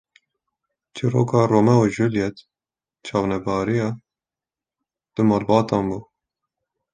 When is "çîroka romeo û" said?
0.95-1.87